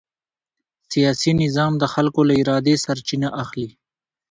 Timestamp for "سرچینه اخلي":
2.85-3.69